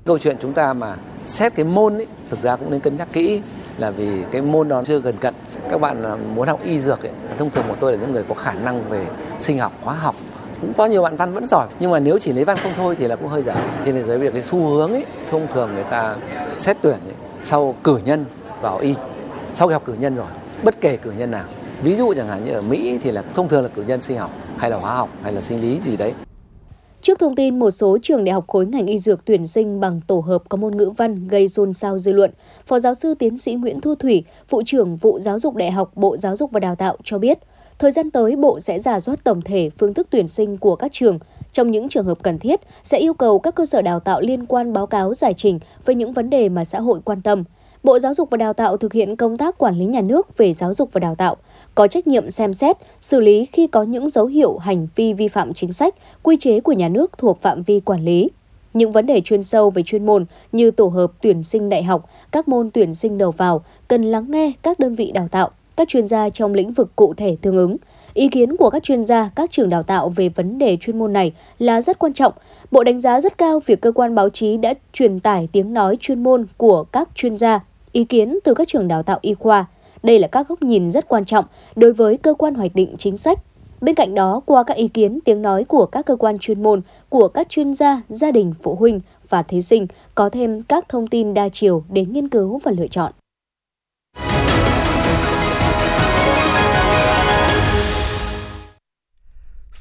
[0.04, 3.08] Câu chuyện chúng ta mà xét cái môn ấy, thực ra cũng nên cân nhắc
[3.12, 3.40] kỹ
[3.78, 5.34] là vì cái môn đó chưa gần cận.
[5.70, 6.02] Các bạn
[6.34, 8.82] muốn học y dược ấy, thông thường của tôi là những người có khả năng
[8.88, 9.06] về
[9.38, 10.14] sinh học, hóa học,
[10.60, 12.96] cũng có nhiều bạn văn vẫn giỏi nhưng mà nếu chỉ lấy văn không thôi
[12.98, 13.54] thì là cũng hơi dở
[13.84, 16.16] trên thế giới việc cái xu hướng ấy thông thường người ta
[16.58, 18.24] xét tuyển ấy, sau cử nhân
[18.60, 18.94] vào y
[19.54, 20.26] sau khi học cử nhân rồi
[20.64, 21.44] bất kể cử nhân nào
[21.82, 24.18] ví dụ chẳng hạn như ở Mỹ thì là thông thường là cử nhân sinh
[24.18, 26.12] học hay là hóa học hay là sinh lý gì đấy
[27.02, 30.00] Trước thông tin một số trường đại học khối ngành y dược tuyển sinh bằng
[30.06, 32.30] tổ hợp có môn ngữ văn gây xôn xao dư luận,
[32.66, 35.92] Phó giáo sư tiến sĩ Nguyễn Thu Thủy, vụ trưởng vụ giáo dục đại học
[35.94, 37.38] Bộ Giáo dục và Đào tạo cho biết,
[37.78, 40.92] thời gian tới Bộ sẽ giả soát tổng thể phương thức tuyển sinh của các
[40.92, 41.18] trường.
[41.52, 44.46] Trong những trường hợp cần thiết, sẽ yêu cầu các cơ sở đào tạo liên
[44.46, 47.44] quan báo cáo giải trình về những vấn đề mà xã hội quan tâm–
[47.82, 50.52] Bộ Giáo dục và Đào tạo thực hiện công tác quản lý nhà nước về
[50.52, 51.36] giáo dục và đào tạo,
[51.74, 55.28] có trách nhiệm xem xét, xử lý khi có những dấu hiệu hành vi vi
[55.28, 58.30] phạm chính sách, quy chế của nhà nước thuộc phạm vi quản lý.
[58.74, 62.10] Những vấn đề chuyên sâu về chuyên môn như tổ hợp tuyển sinh đại học,
[62.32, 65.88] các môn tuyển sinh đầu vào cần lắng nghe các đơn vị đào tạo, các
[65.88, 67.76] chuyên gia trong lĩnh vực cụ thể tương ứng.
[68.14, 71.12] Ý kiến của các chuyên gia, các trường đào tạo về vấn đề chuyên môn
[71.12, 72.32] này là rất quan trọng.
[72.70, 75.96] Bộ đánh giá rất cao việc cơ quan báo chí đã truyền tải tiếng nói
[76.00, 77.60] chuyên môn của các chuyên gia
[77.92, 79.66] ý kiến từ các trường đào tạo y khoa.
[80.02, 81.44] Đây là các góc nhìn rất quan trọng
[81.76, 83.38] đối với cơ quan hoạch định chính sách.
[83.80, 86.80] Bên cạnh đó, qua các ý kiến tiếng nói của các cơ quan chuyên môn,
[87.08, 91.06] của các chuyên gia, gia đình, phụ huynh và thí sinh có thêm các thông
[91.06, 93.12] tin đa chiều để nghiên cứu và lựa chọn.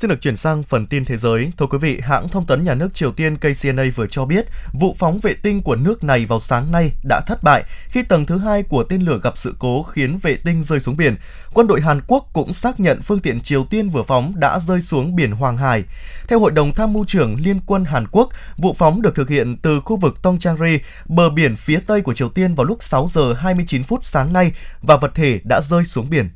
[0.01, 1.49] Xin được chuyển sang phần tin thế giới.
[1.57, 4.95] Thưa quý vị, hãng thông tấn nhà nước Triều Tiên KCNA vừa cho biết vụ
[4.99, 8.37] phóng vệ tinh của nước này vào sáng nay đã thất bại khi tầng thứ
[8.37, 11.15] hai của tên lửa gặp sự cố khiến vệ tinh rơi xuống biển.
[11.53, 14.81] Quân đội Hàn Quốc cũng xác nhận phương tiện Triều Tiên vừa phóng đã rơi
[14.81, 15.83] xuống biển Hoàng Hải.
[16.27, 19.57] Theo Hội đồng Tham mưu trưởng Liên quân Hàn Quốc, vụ phóng được thực hiện
[19.57, 23.33] từ khu vực Tongchangri bờ biển phía tây của Triều Tiên vào lúc 6 giờ
[23.33, 26.29] 29 phút sáng nay và vật thể đã rơi xuống biển.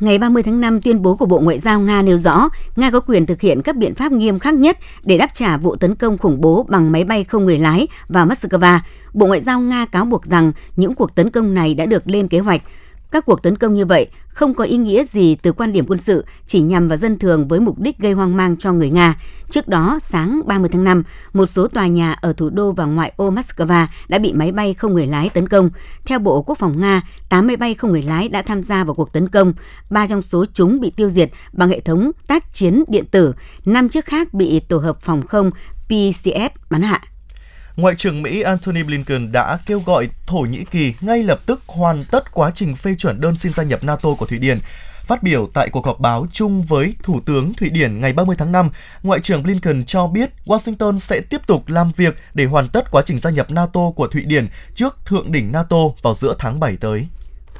[0.00, 3.00] Ngày 30 tháng 5, tuyên bố của Bộ Ngoại giao Nga nêu rõ Nga có
[3.00, 6.18] quyền thực hiện các biện pháp nghiêm khắc nhất để đáp trả vụ tấn công
[6.18, 8.78] khủng bố bằng máy bay không người lái vào Moscow.
[9.14, 12.28] Bộ Ngoại giao Nga cáo buộc rằng những cuộc tấn công này đã được lên
[12.28, 12.62] kế hoạch.
[13.10, 15.98] Các cuộc tấn công như vậy không có ý nghĩa gì từ quan điểm quân
[15.98, 19.20] sự, chỉ nhằm vào dân thường với mục đích gây hoang mang cho người Nga.
[19.50, 23.12] Trước đó, sáng 30 tháng 5, một số tòa nhà ở thủ đô và ngoại
[23.16, 25.70] ô Moscow đã bị máy bay không người lái tấn công.
[26.04, 28.94] Theo Bộ Quốc phòng Nga, 8 máy bay không người lái đã tham gia vào
[28.94, 29.52] cuộc tấn công.
[29.90, 33.88] Ba trong số chúng bị tiêu diệt bằng hệ thống tác chiến điện tử, năm
[33.88, 35.50] chiếc khác bị tổ hợp phòng không
[35.88, 37.02] PCS bắn hạ.
[37.76, 42.04] Ngoại trưởng Mỹ Antony Blinken đã kêu gọi Thổ Nhĩ Kỳ ngay lập tức hoàn
[42.04, 44.58] tất quá trình phê chuẩn đơn xin gia nhập NATO của Thụy Điển.
[45.06, 48.52] Phát biểu tại cuộc họp báo chung với Thủ tướng Thụy Điển ngày 30 tháng
[48.52, 48.70] 5,
[49.02, 53.02] Ngoại trưởng Blinken cho biết Washington sẽ tiếp tục làm việc để hoàn tất quá
[53.06, 56.76] trình gia nhập NATO của Thụy Điển trước thượng đỉnh NATO vào giữa tháng 7
[56.76, 57.06] tới.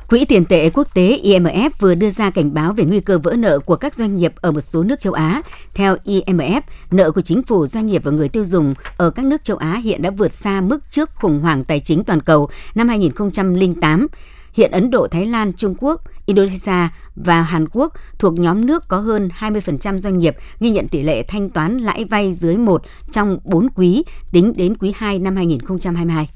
[0.08, 3.32] Quỹ tiền tệ quốc tế IMF vừa đưa ra cảnh báo về nguy cơ vỡ
[3.32, 5.42] nợ của các doanh nghiệp ở một số nước châu Á.
[5.74, 9.44] Theo IMF, nợ của chính phủ, doanh nghiệp và người tiêu dùng ở các nước
[9.44, 12.88] châu Á hiện đã vượt xa mức trước khủng hoảng tài chính toàn cầu năm
[12.88, 14.06] 2008.
[14.52, 18.98] Hiện Ấn Độ, Thái Lan, Trung Quốc, Indonesia và Hàn Quốc thuộc nhóm nước có
[18.98, 23.38] hơn 20% doanh nghiệp ghi nhận tỷ lệ thanh toán lãi vay dưới 1 trong
[23.44, 26.28] 4 quý tính đến quý 2 năm 2022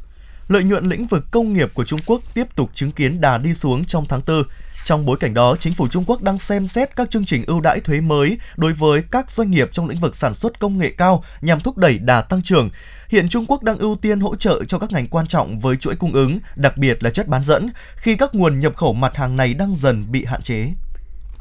[0.51, 3.55] lợi nhuận lĩnh vực công nghiệp của Trung Quốc tiếp tục chứng kiến đà đi
[3.55, 4.43] xuống trong tháng 4.
[4.85, 7.61] Trong bối cảnh đó, chính phủ Trung Quốc đang xem xét các chương trình ưu
[7.61, 10.91] đãi thuế mới đối với các doanh nghiệp trong lĩnh vực sản xuất công nghệ
[10.97, 12.71] cao nhằm thúc đẩy đà tăng trưởng.
[13.09, 15.97] Hiện Trung Quốc đang ưu tiên hỗ trợ cho các ngành quan trọng với chuỗi
[15.97, 19.37] cung ứng, đặc biệt là chất bán dẫn, khi các nguồn nhập khẩu mặt hàng
[19.37, 20.73] này đang dần bị hạn chế.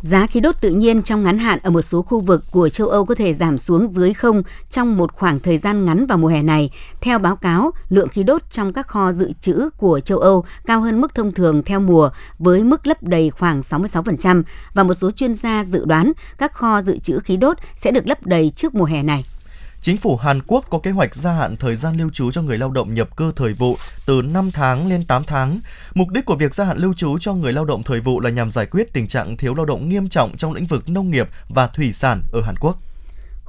[0.02, 2.88] Giá khí đốt tự nhiên trong ngắn hạn ở một số khu vực của châu
[2.88, 6.28] Âu có thể giảm xuống dưới không trong một khoảng thời gian ngắn vào mùa
[6.28, 6.70] hè này.
[7.02, 10.82] Theo báo cáo, lượng khí đốt trong các kho dự trữ của châu Âu cao
[10.82, 12.10] hơn mức thông thường theo mùa
[12.40, 16.82] với mức lấp đầy khoảng 66% và một số chuyên gia dự đoán các kho
[16.82, 19.26] dự trữ khí đốt sẽ được lấp đầy trước mùa hè này.
[19.82, 22.58] Chính phủ Hàn Quốc có kế hoạch gia hạn thời gian lưu trú cho người
[22.58, 25.60] lao động nhập cư thời vụ từ 5 tháng lên 8 tháng.
[25.94, 28.30] Mục đích của việc gia hạn lưu trú cho người lao động thời vụ là
[28.30, 31.30] nhằm giải quyết tình trạng thiếu lao động nghiêm trọng trong lĩnh vực nông nghiệp
[31.50, 32.89] và thủy sản ở Hàn Quốc.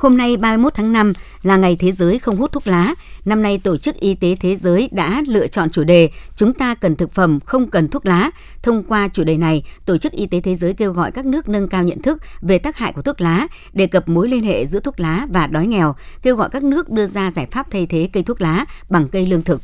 [0.00, 2.94] Hôm nay 31 tháng 5 là ngày thế giới không hút thuốc lá.
[3.24, 6.74] Năm nay Tổ chức Y tế Thế giới đã lựa chọn chủ đề Chúng ta
[6.74, 8.30] cần thực phẩm, không cần thuốc lá.
[8.62, 11.48] Thông qua chủ đề này, Tổ chức Y tế Thế giới kêu gọi các nước
[11.48, 14.66] nâng cao nhận thức về tác hại của thuốc lá, đề cập mối liên hệ
[14.66, 17.86] giữa thuốc lá và đói nghèo, kêu gọi các nước đưa ra giải pháp thay
[17.86, 19.60] thế cây thuốc lá bằng cây lương thực.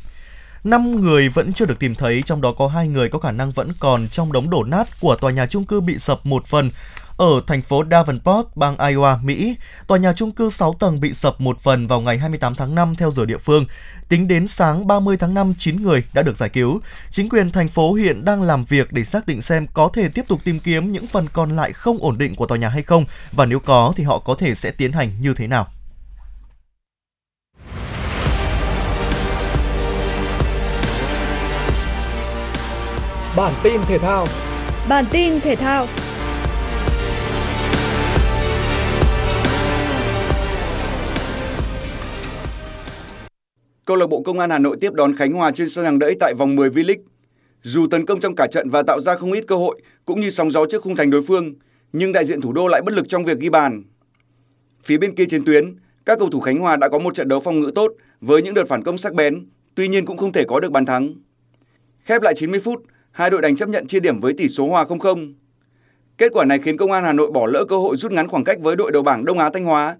[0.66, 3.50] 5 người vẫn chưa được tìm thấy, trong đó có hai người có khả năng
[3.50, 6.70] vẫn còn trong đống đổ nát của tòa nhà chung cư bị sập một phần
[7.16, 9.56] ở thành phố Davenport, bang Iowa, Mỹ.
[9.86, 12.94] Tòa nhà chung cư 6 tầng bị sập một phần vào ngày 28 tháng 5
[12.96, 13.64] theo giờ địa phương.
[14.08, 16.80] Tính đến sáng 30 tháng 5, 9 người đã được giải cứu.
[17.10, 20.24] Chính quyền thành phố hiện đang làm việc để xác định xem có thể tiếp
[20.28, 23.04] tục tìm kiếm những phần còn lại không ổn định của tòa nhà hay không
[23.32, 25.68] và nếu có thì họ có thể sẽ tiến hành như thế nào.
[33.36, 34.26] Bản tin thể thao
[34.88, 35.86] Bản tin thể thao
[43.84, 46.16] Câu lạc bộ Công an Hà Nội tiếp đón Khánh Hòa trên sân hàng đẫy
[46.20, 47.02] tại vòng 10 V-League.
[47.62, 50.30] Dù tấn công trong cả trận và tạo ra không ít cơ hội cũng như
[50.30, 51.54] sóng gió trước khung thành đối phương,
[51.92, 53.82] nhưng đại diện thủ đô lại bất lực trong việc ghi bàn.
[54.84, 57.40] Phía bên kia chiến tuyến, các cầu thủ Khánh Hòa đã có một trận đấu
[57.40, 60.44] phòng ngự tốt với những đợt phản công sắc bén, tuy nhiên cũng không thể
[60.48, 61.14] có được bàn thắng.
[62.04, 62.82] Khép lại 90 phút,
[63.16, 65.32] hai đội đành chấp nhận chia điểm với tỷ số hòa 0-0.
[66.18, 68.44] Kết quả này khiến Công an Hà Nội bỏ lỡ cơ hội rút ngắn khoảng
[68.44, 69.96] cách với đội đầu bảng Đông Á Thanh Hóa,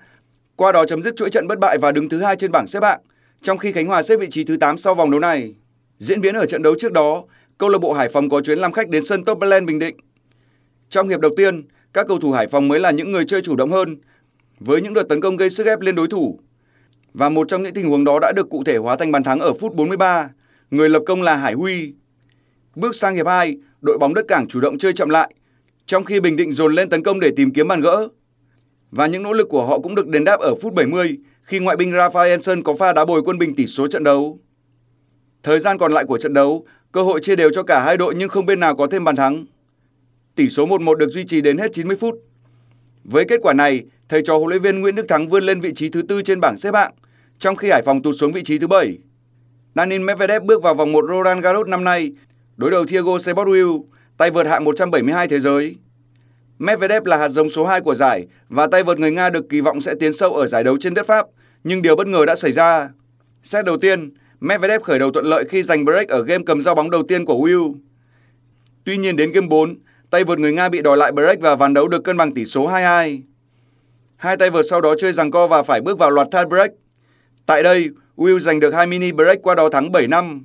[0.56, 2.82] qua đó chấm dứt chuỗi trận bất bại và đứng thứ hai trên bảng xếp
[2.82, 3.00] hạng
[3.42, 5.54] trong khi Khánh Hòa xếp vị trí thứ 8 sau vòng đấu này.
[5.98, 7.24] Diễn biến ở trận đấu trước đó,
[7.58, 9.96] câu lạc bộ Hải Phòng có chuyến làm khách đến sân Topland Bình Định.
[10.88, 13.56] Trong hiệp đầu tiên, các cầu thủ Hải Phòng mới là những người chơi chủ
[13.56, 13.96] động hơn,
[14.60, 16.40] với những đợt tấn công gây sức ép lên đối thủ.
[17.14, 19.40] Và một trong những tình huống đó đã được cụ thể hóa thành bàn thắng
[19.40, 20.30] ở phút 43,
[20.70, 21.94] người lập công là Hải Huy.
[22.76, 25.34] Bước sang hiệp 2, đội bóng đất cảng chủ động chơi chậm lại,
[25.86, 28.08] trong khi Bình Định dồn lên tấn công để tìm kiếm bàn gỡ.
[28.90, 31.76] Và những nỗ lực của họ cũng được đền đáp ở phút 70 khi ngoại
[31.76, 34.38] binh Rafael có pha đá bồi quân bình tỷ số trận đấu.
[35.42, 38.14] Thời gian còn lại của trận đấu, cơ hội chia đều cho cả hai đội
[38.14, 39.44] nhưng không bên nào có thêm bàn thắng.
[40.34, 42.14] Tỷ số 1-1 được duy trì đến hết 90 phút.
[43.04, 45.72] Với kết quả này, thầy trò huấn luyện viên Nguyễn Đức Thắng vươn lên vị
[45.74, 46.92] trí thứ tư trên bảng xếp hạng,
[47.38, 48.98] trong khi Hải Phòng tụt xuống vị trí thứ 7.
[49.74, 52.12] Daniil Medvedev bước vào vòng 1 Roland Garros năm nay,
[52.56, 53.82] đối đầu Thiago Sebottwill,
[54.16, 55.76] tay vợt hạng 172 thế giới.
[56.58, 59.60] Medvedev là hạt giống số 2 của giải và tay vợt người Nga được kỳ
[59.60, 61.26] vọng sẽ tiến sâu ở giải đấu trên đất Pháp,
[61.64, 62.90] nhưng điều bất ngờ đã xảy ra.
[63.42, 66.74] Set đầu tiên, Medvedev khởi đầu thuận lợi khi giành break ở game cầm giao
[66.74, 67.74] bóng đầu tiên của Will.
[68.84, 69.76] Tuy nhiên đến game 4,
[70.10, 72.44] tay vợt người Nga bị đòi lại break và ván đấu được cân bằng tỷ
[72.44, 73.20] số 2-2.
[74.16, 76.70] Hai tay vợt sau đó chơi giằng co và phải bước vào loạt tie break.
[77.46, 80.44] Tại đây, Will giành được hai mini break qua đó thắng 7 năm.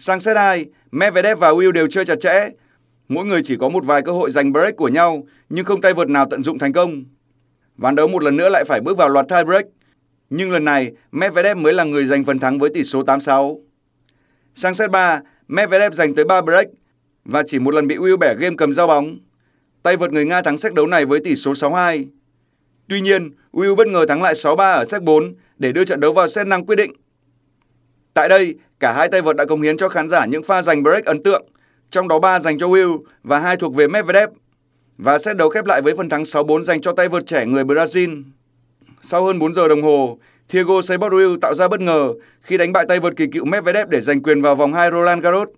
[0.00, 2.50] Sang set 2, Medvedev và Will đều chơi chặt chẽ.
[3.08, 5.94] Mỗi người chỉ có một vài cơ hội giành break của nhau, nhưng không tay
[5.94, 7.04] vợt nào tận dụng thành công.
[7.76, 9.64] Ván đấu một lần nữa lại phải bước vào loạt tie break.
[10.30, 13.60] Nhưng lần này, Medvedev mới là người giành phần thắng với tỷ số 8-6.
[14.54, 16.66] Sang set 3, Medvedev giành tới 3 break
[17.24, 19.18] và chỉ một lần bị Will bẻ game cầm giao bóng.
[19.82, 22.04] Tay vợt người Nga thắng set đấu này với tỷ số 6-2.
[22.88, 26.12] Tuy nhiên, Will bất ngờ thắng lại 6-3 ở set 4 để đưa trận đấu
[26.12, 26.92] vào set năng quyết định.
[28.18, 30.82] Tại đây, cả hai tay vợt đã công hiến cho khán giả những pha giành
[30.82, 31.46] break ấn tượng,
[31.90, 34.28] trong đó 3 dành cho Will và hai thuộc về Medvedev.
[34.96, 37.64] Và set đấu khép lại với phần thắng 6-4 dành cho tay vợt trẻ người
[37.64, 38.22] Brazil.
[39.02, 42.84] Sau hơn 4 giờ đồng hồ, Thiago Sebottwill tạo ra bất ngờ khi đánh bại
[42.88, 45.48] tay vợt kỳ cựu Medvedev để giành quyền vào vòng 2 Roland Garros.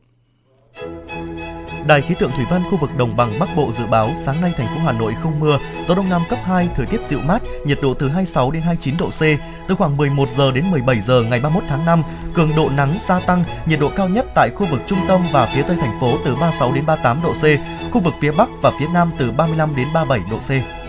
[1.86, 4.52] Đài khí tượng thủy văn khu vực đồng bằng Bắc Bộ dự báo sáng nay
[4.56, 7.42] thành phố Hà Nội không mưa, gió đông nam cấp 2, thời tiết dịu mát,
[7.64, 9.20] nhiệt độ từ 26 đến 29 độ C.
[9.68, 12.02] Từ khoảng 11 giờ đến 17 giờ ngày 31 tháng 5,
[12.34, 15.46] cường độ nắng gia tăng, nhiệt độ cao nhất tại khu vực trung tâm và
[15.54, 17.44] phía tây thành phố từ 36 đến 38 độ C,
[17.92, 20.79] khu vực phía Bắc và phía Nam từ 35 đến 37 độ C.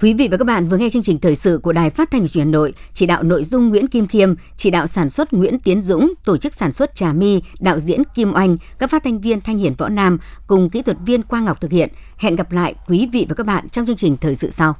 [0.00, 2.28] Quý vị và các bạn vừa nghe chương trình thời sự của Đài Phát thanh
[2.28, 5.58] truyền Hà Nội, chỉ đạo nội dung Nguyễn Kim Khiêm, chỉ đạo sản xuất Nguyễn
[5.58, 9.20] Tiến Dũng, tổ chức sản xuất Trà My, đạo diễn Kim Oanh, các phát thanh
[9.20, 11.88] viên Thanh Hiển Võ Nam cùng kỹ thuật viên Quang Ngọc thực hiện.
[12.16, 14.74] Hẹn gặp lại quý vị và các bạn trong chương trình thời sự sau.